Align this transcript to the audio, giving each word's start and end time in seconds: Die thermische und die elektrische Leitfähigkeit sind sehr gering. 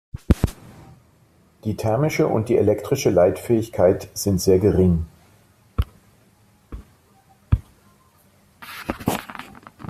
Die 1.63 1.75
thermische 1.77 2.25
und 2.27 2.49
die 2.49 2.57
elektrische 2.57 3.11
Leitfähigkeit 3.11 4.09
sind 4.15 4.41
sehr 4.41 4.57
gering. 4.57 5.05